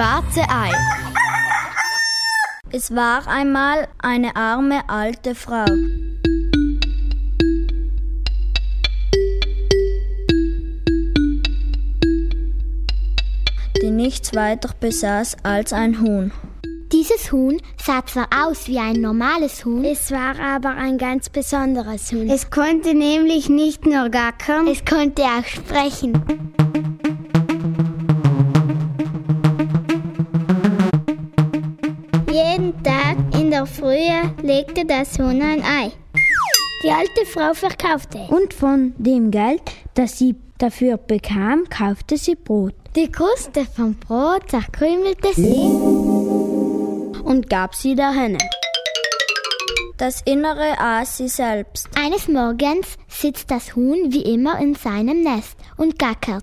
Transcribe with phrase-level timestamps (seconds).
[0.00, 0.72] Schwarze Ei.
[2.72, 5.66] Es war einmal eine arme alte Frau.
[13.82, 16.32] die nichts weiter besaß als ein Huhn.
[16.90, 22.10] Dieses Huhn sah zwar aus wie ein normales Huhn, es war aber ein ganz besonderes
[22.10, 22.30] Huhn.
[22.30, 26.50] Es konnte nämlich nicht nur gackern, es konnte auch sprechen.
[34.50, 35.92] Legte das Huhn ein Ei.
[36.82, 38.18] Die alte Frau verkaufte.
[38.30, 39.62] Und von dem Geld,
[39.94, 42.74] das sie dafür bekam, kaufte sie Brot.
[42.96, 45.70] Die Kruste vom Brot zerkrümelte sie
[47.22, 48.38] und gab sie der Henne.
[49.98, 51.88] Das Innere aß sie selbst.
[51.96, 56.42] Eines Morgens sitzt das Huhn wie immer in seinem Nest und gackert.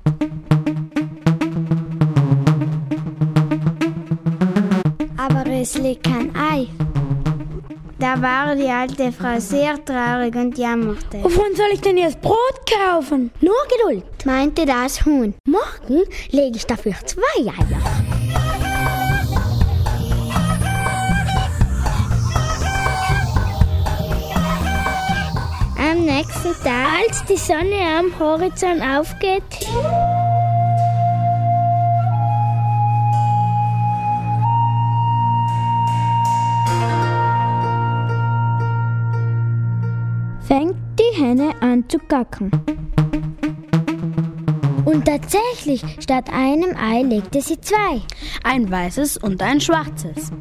[5.17, 6.69] Aber es legt kein Ei.
[7.99, 11.23] Da war die alte Frau sehr traurig und jammerte.
[11.23, 12.37] Wovon soll ich denn jetzt Brot
[12.71, 13.31] kaufen?
[13.41, 15.33] Nur Geduld, meinte das Huhn.
[15.47, 17.77] Morgen lege ich dafür zwei Eier.
[25.79, 29.41] Am nächsten Tag, als die Sonne am Horizont aufgeht,
[41.37, 42.51] die Henne an zu gackern.
[44.85, 48.01] Und tatsächlich, statt einem Ei legte sie zwei.
[48.43, 50.31] Ein weißes und ein schwarzes.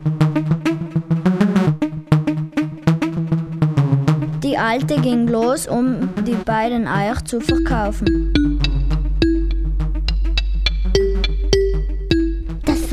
[4.43, 8.35] Die Alte ging los, um die beiden Eier zu verkaufen.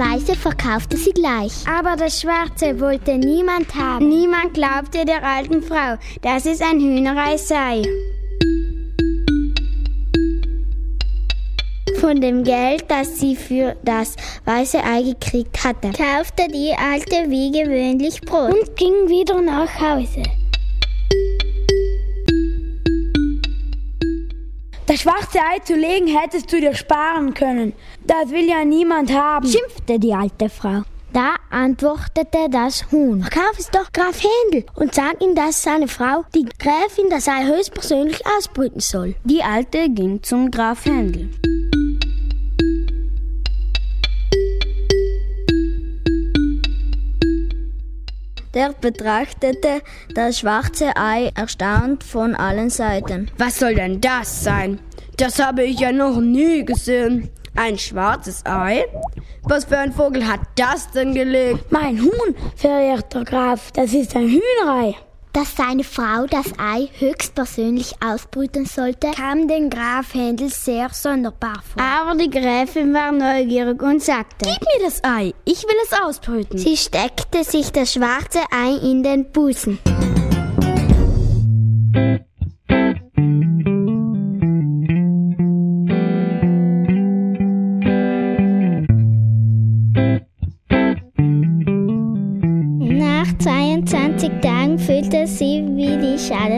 [0.03, 1.53] Weiße verkaufte sie gleich.
[1.65, 4.09] Aber das Schwarze wollte niemand haben.
[4.09, 7.83] Niemand glaubte der alten Frau, dass es ein Hühnerei sei.
[12.01, 17.51] Von dem Geld, das sie für das weiße Ei gekriegt hatte, kaufte die Alte wie
[17.51, 20.23] gewöhnlich Brot und ging wieder nach Hause.
[24.85, 27.73] Das schwarze Ei zu legen hättest du dir sparen können.
[28.05, 30.81] Das will ja niemand haben, schimpfte die alte Frau.
[31.13, 33.21] Da antwortete das Huhn.
[33.21, 37.45] Verkauf es doch Graf Händel und sag ihm, dass seine Frau, die Gräfin, das Ei
[37.45, 39.16] höchstpersönlich ausbrüten soll.
[39.23, 41.29] Die Alte ging zum Graf Händel.
[48.53, 49.81] Der betrachtete
[50.13, 53.31] das schwarze Ei erstaunt von allen Seiten.
[53.37, 54.79] Was soll denn das sein?
[55.17, 57.29] Das habe ich ja noch nie gesehen.
[57.55, 58.85] Ein schwarzes Ei?
[59.43, 61.71] Was für ein Vogel hat das denn gelegt?
[61.71, 64.95] Mein Huhn, verehrter Graf, das ist ein Hühnerei.
[65.33, 71.83] Dass seine Frau das Ei höchstpersönlich ausbrüten sollte, kam dem Graf Händel sehr sonderbar vor.
[71.83, 76.59] Aber die Gräfin war neugierig und sagte, Gib mir das Ei, ich will es ausbrüten.
[76.59, 79.79] Sie steckte sich das schwarze Ei in den Busen.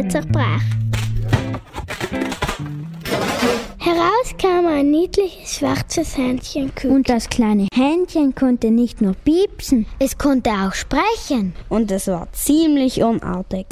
[0.10, 0.62] Zerbrach.
[3.78, 6.72] Heraus kam ein niedliches schwarzes Händchen.
[6.84, 11.54] Und das kleine Händchen konnte nicht nur piepsen, es konnte auch sprechen.
[11.70, 13.68] Und es war ziemlich unartig.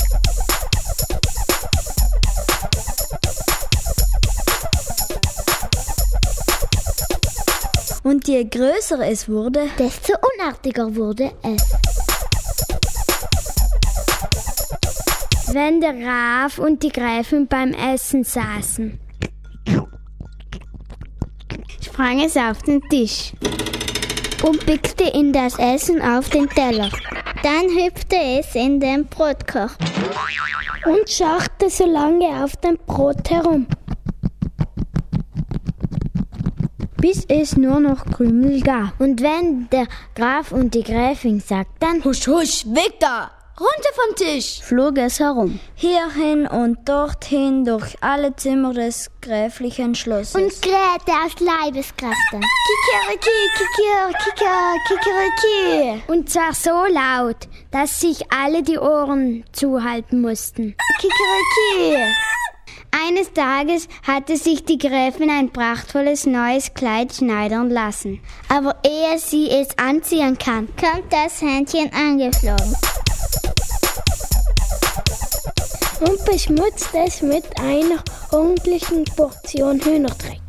[8.03, 12.12] Und je größer es wurde, desto unartiger wurde es.
[15.53, 18.99] Wenn der Graf und die Gräfin beim Essen saßen,
[21.79, 23.33] sprang es auf den Tisch
[24.41, 26.89] und pickte in das Essen auf den Teller.
[27.43, 29.75] Dann hüpfte es in den Brotkoch
[30.85, 33.67] und schachte so lange auf dem Brot herum,
[36.97, 38.99] bis es nur noch Krümel gab.
[38.99, 39.85] Und wenn der
[40.15, 43.42] Graf und die Gräfin sagten, Husch, husch, weg da!
[43.59, 44.61] Runter vom Tisch!
[44.63, 45.59] flog es herum.
[45.75, 50.33] Hierhin und dorthin durch alle Zimmer des gräflichen Schlosses.
[50.33, 52.41] Und krähte aus Leibeskräften.
[52.41, 56.03] Kikeriki, kiker, kiker, kikeriki.
[56.07, 60.75] Und zwar so laut, dass sich alle die Ohren zuhalten mussten.
[60.99, 62.11] Kikeriki.
[63.07, 68.19] Eines Tages hatte sich die Gräfin ein prachtvolles neues Kleid schneidern lassen.
[68.49, 72.75] Aber ehe sie es anziehen kann, kommt das Händchen angeflogen.
[75.99, 80.41] Und beschmutzt es mit einer ordentlichen Portion Hühnerdreck.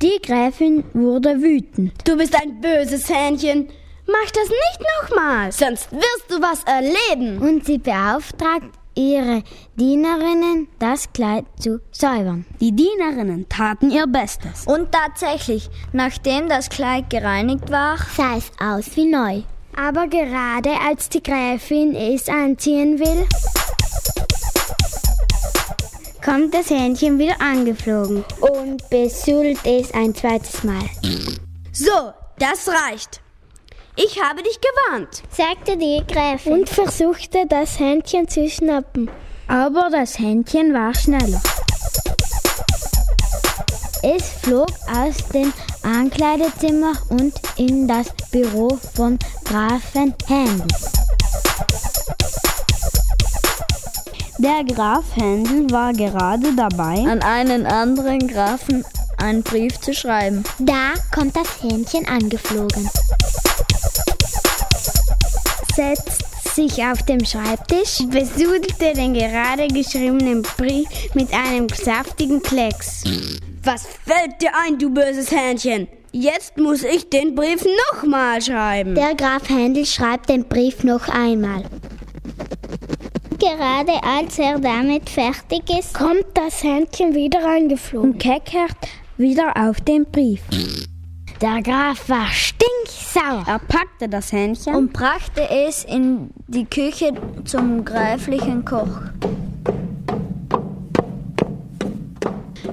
[0.00, 1.92] Die Gräfin wurde wütend.
[2.04, 3.68] Du bist ein böses Hähnchen.
[4.06, 7.38] Mach das nicht nochmal, sonst wirst du was erleben.
[7.38, 9.42] Und sie beauftragt ihre
[9.76, 12.44] Dienerinnen, das Kleid zu säubern.
[12.60, 14.66] Die Dienerinnen taten ihr Bestes.
[14.66, 19.42] Und tatsächlich, nachdem das Kleid gereinigt war, sah es aus wie neu.
[19.82, 23.26] Aber gerade als die Gräfin es anziehen will,
[26.22, 30.84] kommt das Hähnchen wieder angeflogen und besudelt es ein zweites Mal.
[31.72, 33.22] So, das reicht.
[33.96, 39.10] Ich habe dich gewarnt, sagte die Gräfin und versuchte das Händchen zu schnappen.
[39.48, 41.40] Aber das Händchen war schneller.
[44.02, 50.66] Es flog aus dem Ankleidezimmer und in das Büro von Grafen Händel.
[54.38, 58.84] Der Graf Händel war gerade dabei, an einen anderen Grafen
[59.18, 60.44] einen Brief zu schreiben.
[60.58, 62.88] Da kommt das Hähnchen angeflogen.
[65.76, 66.24] Setzt
[66.54, 73.04] sich auf dem Schreibtisch, besudelte den gerade geschriebenen Brief mit einem saftigen Klecks.
[73.62, 75.86] Was fällt dir ein, du böses Hähnchen?
[76.12, 77.62] Jetzt muss ich den Brief
[77.92, 78.94] nochmal schreiben.
[78.94, 81.64] Der Graf Händel schreibt den Brief noch einmal.
[83.38, 88.76] Gerade als er damit fertig ist, kommt das Händchen wieder angeflogen und keckert
[89.18, 90.40] wieder auf den Brief.
[91.42, 93.44] Der Graf war stinksauer.
[93.46, 97.12] Er packte das Hähnchen und brachte es in die Küche
[97.44, 99.02] zum gräflichen Koch.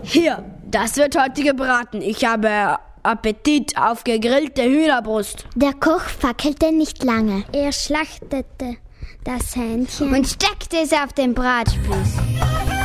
[0.04, 2.02] Hier, das wird heute gebraten.
[2.02, 5.46] Ich habe Appetit auf gegrillte Hühnerbrust.
[5.56, 7.46] Der Koch fackelte nicht lange.
[7.54, 8.78] Er schlachtete
[9.24, 12.77] das Hähnchen und steckte es auf den Bratspieß.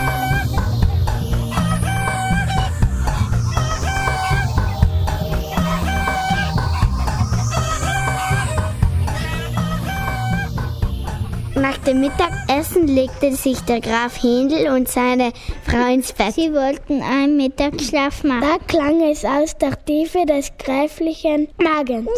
[11.63, 15.33] Nach dem Mittagessen legte sich der Graf Händel und seine
[15.65, 16.35] Frau ins Bett.
[16.35, 18.41] Sie wollten einen Mittagsschlaf machen.
[18.41, 22.11] Da klang es aus der Tiefe des gräflichen Magens.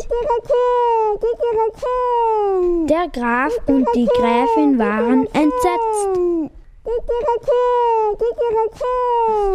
[2.88, 6.08] Der Graf und die Gräfin waren entsetzt.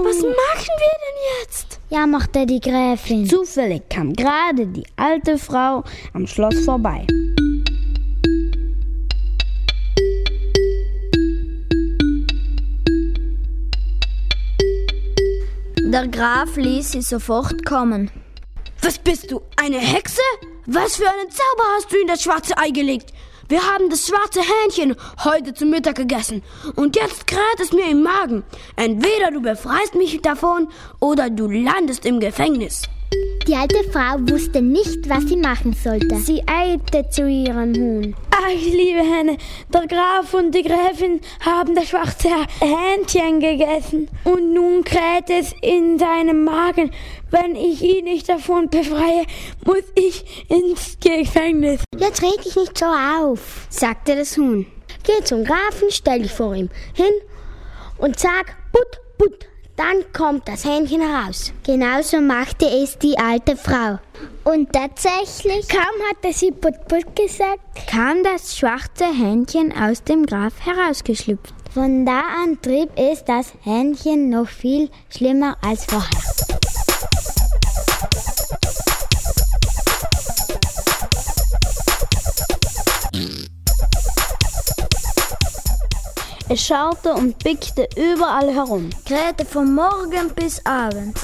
[0.03, 1.79] Was machen wir denn jetzt?
[1.89, 3.25] jammerte die Gräfin.
[3.25, 5.83] Zufällig kam gerade die alte Frau
[6.13, 7.07] am Schloss vorbei.
[15.91, 18.11] Der Graf ließ sie sofort kommen.
[18.83, 20.21] Was bist du, eine Hexe?
[20.67, 23.11] Was für einen Zauber hast du in das schwarze Ei gelegt?
[23.47, 26.43] Wir haben das schwarze Hähnchen heute zum Mittag gegessen
[26.75, 28.43] und jetzt kräht es mir im Magen.
[28.75, 30.67] Entweder du befreist mich davon
[30.99, 32.83] oder du landest im Gefängnis.
[33.49, 36.17] Die alte Frau wusste nicht, was sie machen sollte.
[36.17, 38.15] Sie eilte zu ihrem Huhn.
[38.29, 39.37] Ach, liebe Henne,
[39.73, 42.29] der Graf und die Gräfin haben das schwarze
[42.59, 46.91] Hähnchen gegessen und nun kräht es in seinem Magen.
[47.31, 49.25] Wenn ich ihn nicht davon befreie,
[49.65, 51.81] muss ich ins Gefängnis.
[51.97, 54.67] Jetzt reg dich nicht so auf, sagte das Huhn.
[55.01, 57.13] Geh zum Grafen, stell dich vor ihm hin
[57.97, 59.48] und sag, put, put.
[59.79, 61.53] Dann kommt das Hähnchen heraus.
[61.65, 63.97] Genauso machte es die alte Frau.
[64.43, 70.53] Und tatsächlich, kaum hatte sie put put gesagt, kam das schwarze Hähnchen aus dem Graf
[70.65, 71.53] herausgeschlüpft.
[71.73, 76.68] Von da an trieb es das Hähnchen noch viel schlimmer als vorher.
[86.51, 91.15] Es schaute und pickte überall herum, krähte von Morgen bis Abend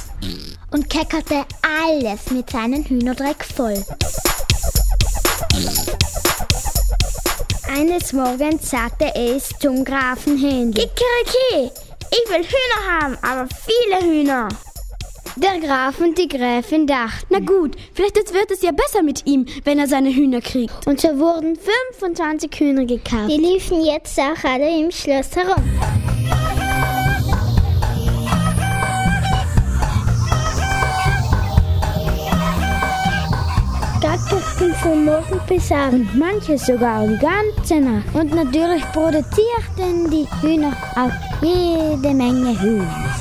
[0.69, 3.83] und keckerte alles mit seinem Hühnerdreck voll.
[7.67, 10.87] Eines Morgens sagte es zum Grafen Händel.
[10.89, 11.71] Kikeriki,
[12.11, 14.49] ich will Hühner haben, aber viele Hühner.
[15.37, 19.45] Der Graf und die Gräfin dachten, na gut, vielleicht wird es ja besser mit ihm,
[19.65, 20.87] wenn er seine Hühner kriegt.
[20.87, 21.57] Und so wurden
[21.91, 23.29] 25 Hühner gekauft.
[23.29, 25.63] Die liefen jetzt auch alle im Schloss herum.
[34.01, 36.13] gatterten von morgen bis abend.
[36.13, 38.13] Und manche sogar die ganze Nacht.
[38.13, 43.14] Und natürlich produzierten die Hühner auch jede Menge Hühner.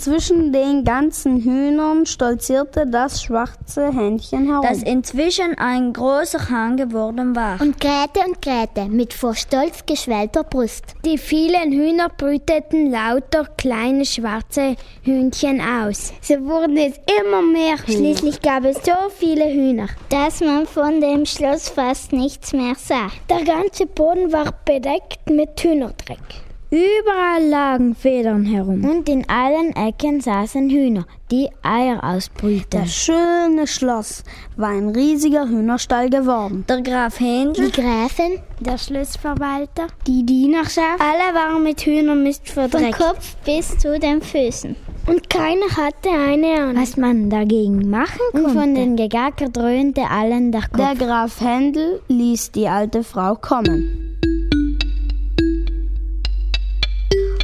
[0.00, 7.36] Zwischen den ganzen Hühnern stolzierte das schwarze Händchen herum, das inzwischen ein großer Hahn geworden
[7.36, 7.60] war.
[7.60, 10.94] Und krähte und krähte mit vor Stolz geschwellter Brust.
[11.04, 16.12] Die vielen Hühner brüteten lauter kleine schwarze Hühnchen aus.
[16.22, 17.76] So wurden es immer mehr.
[17.84, 23.08] Schließlich gab es so viele Hühner, dass man von dem Schloss fast nichts mehr sah.
[23.28, 26.49] Der ganze Boden war bedeckt mit Hühnerdreck.
[26.70, 28.84] Überall lagen Federn herum.
[28.84, 32.68] Und in allen Ecken saßen Hühner, die Eier ausbrühten.
[32.70, 34.22] Das schöne Schloss
[34.56, 36.64] war ein riesiger Hühnerstall geworden.
[36.68, 42.94] Der Graf Händel, die Gräfin, der Schlossverwalter, die Dienerschaft, alle waren mit Hühnermist verdreckt.
[42.94, 44.76] Vom Kopf bis zu den Füßen.
[45.06, 48.46] Und keiner hatte eine Ahnung, was man dagegen machen konnte.
[48.46, 50.76] Und von den Gegacker dröhnte allen der Kopf.
[50.76, 54.09] Der Graf Händel ließ die alte Frau kommen.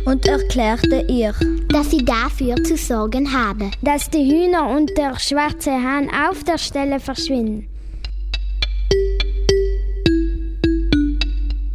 [0.07, 1.35] Und erklärte ihr,
[1.69, 6.59] dass sie dafür zu sorgen habe, dass die Hühner und der schwarze Hahn auf der
[6.59, 7.69] Stelle verschwinden.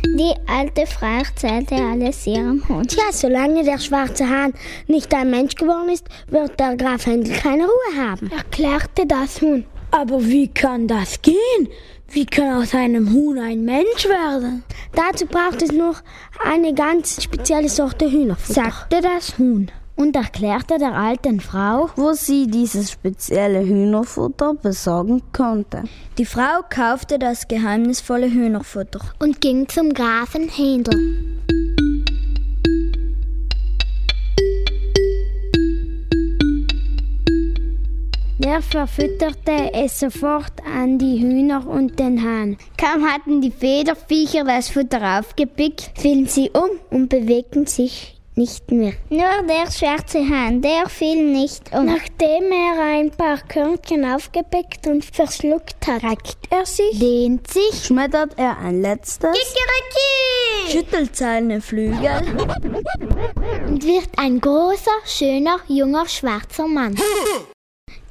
[0.03, 2.93] Die alte Frau erzählte alles ihrem Hund.
[2.93, 4.53] Ja, solange der schwarze Hahn
[4.87, 9.65] nicht ein Mensch geworden ist, wird der Graf Händel keine Ruhe haben, erklärte das Huhn.
[9.91, 11.67] Aber wie kann das gehen?
[12.09, 14.63] Wie kann aus einem Huhn ein Mensch werden?
[14.93, 16.01] Dazu braucht es noch
[16.43, 22.47] eine ganz spezielle Sorte Hühnerfutter, sagte das Huhn und erklärte der alten Frau, wo sie
[22.47, 25.83] dieses spezielle Hühnerfutter besorgen konnte.
[26.17, 31.50] Die Frau kaufte das geheimnisvolle Hühnerfutter und ging zum Grafen Händel.
[38.43, 42.57] Der verfütterte es sofort an die Hühner und den Hahn.
[42.75, 48.93] Kaum hatten die Federviecher das Futter aufgepickt, fielen sie um und bewegten sich nicht mehr.
[49.11, 51.85] Nur der schwarze Hahn, der fiel nicht um.
[51.85, 58.33] Nachdem er ein paar Körnchen aufgepickt und verschluckt hat, reckt er sich, dehnt sich, schmettert
[58.37, 60.71] er ein letztes, Kikeriki!
[60.71, 62.09] schüttelt seine Flügel
[63.67, 66.95] und wird ein großer, schöner, junger, schwarzer Mann.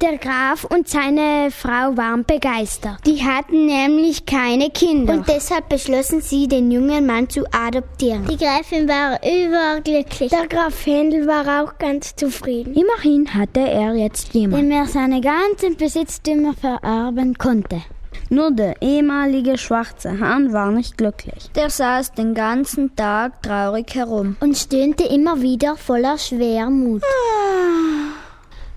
[0.01, 2.97] Der Graf und seine Frau waren begeistert.
[3.05, 5.13] Die hatten nämlich keine Kinder.
[5.13, 8.25] Und deshalb beschlossen sie, den jungen Mann zu adoptieren.
[8.25, 10.31] Die Gräfin war überglücklich.
[10.31, 12.73] Der Graf Händel war auch ganz zufrieden.
[12.73, 17.83] Immerhin hatte er jetzt jemanden, dem er seine ganzen Besitztümer vererben konnte.
[18.29, 21.51] Nur der ehemalige schwarze Hahn war nicht glücklich.
[21.53, 27.03] Der saß den ganzen Tag traurig herum und stöhnte immer wieder voller Schwermut.
[27.03, 28.10] Ah.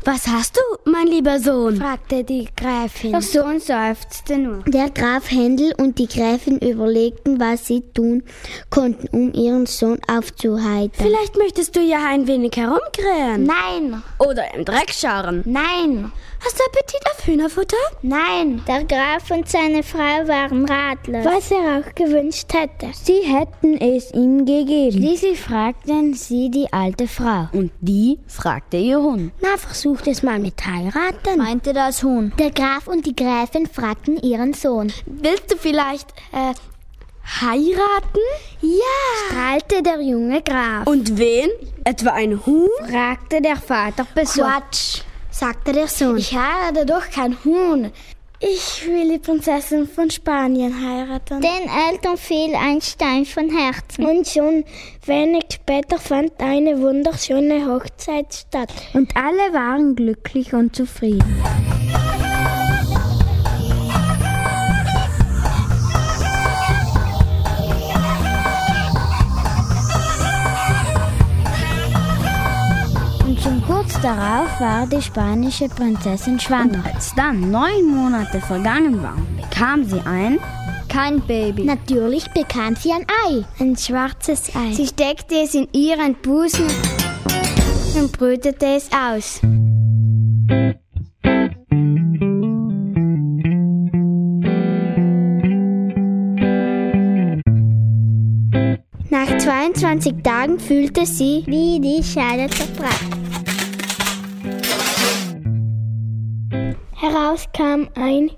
[0.07, 1.77] Was hast du, mein lieber Sohn?
[1.77, 3.13] fragte die Gräfin.
[3.13, 4.63] Der Sohn seufzte nur.
[4.67, 8.23] Der Graf Händel und die Gräfin überlegten, was sie tun
[8.69, 10.91] konnten, um ihren Sohn aufzuheitern.
[10.93, 13.45] Vielleicht möchtest du ja ein wenig herumkrähen.
[13.45, 14.03] Nein.
[14.19, 15.43] Oder im Dreck scharren.
[15.47, 16.13] Nein.
[16.45, 17.77] Hast du Appetit auf Hühnerfutter?
[18.03, 18.63] Nein.
[18.69, 21.25] Der Graf und seine Frau waren ratlos.
[21.25, 22.91] Was er auch gewünscht hätte.
[22.93, 24.93] Sie hätten es ihm gegeben.
[24.93, 27.49] Schließlich fragten sie die alte Frau.
[27.53, 29.33] Und die fragte ihr Hund.
[29.41, 29.57] Na,
[29.95, 32.33] versucht es mal mit heiraten, meinte das Huhn.
[32.39, 34.93] Der Graf und die Gräfin fragten ihren Sohn.
[35.07, 36.53] Willst du vielleicht, äh,
[37.41, 38.21] heiraten?
[38.61, 40.87] Ja, strahlte der junge Graf.
[40.87, 41.49] Und wen?
[41.85, 42.69] Etwa ein Huhn?
[42.89, 44.51] fragte der Vater besorgt.
[44.51, 46.17] Quatsch sagte der Sohn.
[46.17, 47.93] Ich heirate doch kein Huhn.
[48.47, 51.41] Ich will die Prinzessin von Spanien heiraten.
[51.41, 54.05] Den Eltern fiel ein Stein von Herzen.
[54.05, 54.65] Und schon
[55.07, 58.71] wenig später fand eine wunderschöne Hochzeit statt.
[58.93, 61.25] Und alle waren glücklich und zufrieden.
[73.85, 76.79] Kurz darauf war die spanische Prinzessin schwanger.
[76.79, 80.39] Und als dann neun Monate vergangen waren, bekam sie ein
[80.89, 81.65] kein Baby.
[81.65, 83.45] Natürlich bekam sie ein Ei.
[83.59, 84.73] Ein schwarzes Ei.
[84.73, 86.67] Sie steckte es in ihren Busen
[87.99, 89.41] und brütete es aus.
[99.11, 103.24] Nach 22 Tagen fühlte sie, wie die Schale zerbrach.
[107.15, 108.29] Heraus kam ein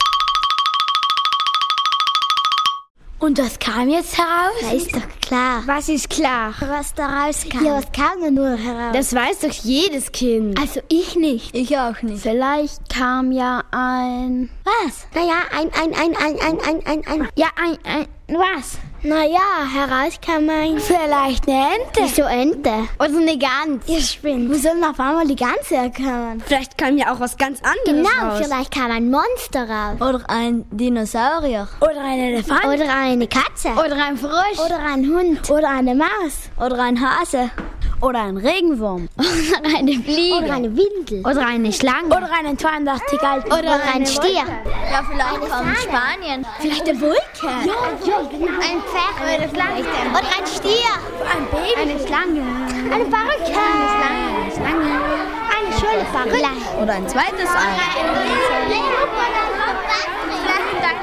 [3.19, 4.53] Und was kam jetzt heraus?
[4.61, 5.63] Da ist doch klar.
[5.65, 6.53] Was ist klar?
[6.61, 7.65] Was da rauskam.
[7.65, 8.93] Ja, was kam da nur heraus?
[8.93, 10.61] Das weiß doch jedes Kind.
[10.61, 11.57] Also ich nicht.
[11.57, 12.21] Ich auch nicht.
[12.21, 14.51] Vielleicht kam ja ein...
[14.65, 15.07] Was?
[15.15, 17.29] Naja, ein, ein, ein, ein, ein, ein, ein, ein...
[17.35, 18.07] Ja, ein, ein...
[18.29, 18.79] Was?
[19.03, 19.39] Naja,
[19.73, 20.79] herauskam ein...
[20.81, 22.01] Vielleicht eine Ente.
[22.03, 22.89] Wieso Ente?
[22.99, 23.87] Oder eine Gans.
[23.89, 24.51] Ihr spinnt.
[24.51, 26.43] Wo soll denn auf einmal die Gans herkommen?
[26.45, 28.41] Vielleicht kam ja auch was ganz anderes Genau, raus.
[28.43, 30.01] vielleicht kam ein Monster raus.
[30.01, 31.69] Oder ein Dinosaurier.
[31.81, 32.65] Oder ein Elefant.
[32.65, 33.69] Oder eine Katze.
[33.73, 34.59] Oder ein Frosch.
[34.65, 35.51] Oder ein Hund.
[35.51, 36.51] Oder eine Maus.
[36.59, 37.51] Oder ein Hase.
[38.01, 39.09] Oder ein Regenwurm.
[39.19, 40.37] Oder eine Fliege.
[40.37, 41.21] Oder eine Windel.
[41.21, 42.07] Oder eine Schlange.
[42.09, 43.47] Oder einen 82 alten.
[43.53, 44.45] Oder ein Stier.
[44.91, 46.47] Ja, vielleicht kommt Spanien.
[46.61, 47.61] vielleicht der Vulkan.
[47.61, 49.17] Ein Pferd.
[49.23, 49.81] Oder Schlange.
[50.11, 50.93] Oder ein Stier.
[51.33, 51.81] Ein Baby.
[51.81, 52.43] Eine Schlange.
[52.93, 53.47] Eine Barke.
[53.47, 54.97] Eine Schlange.
[55.57, 56.83] Eine Schulbarke.
[56.83, 57.77] Oder ein zweites Ei.
[60.43, 60.97] Vielleicht